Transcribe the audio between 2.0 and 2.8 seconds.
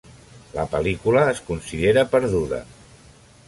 perduda.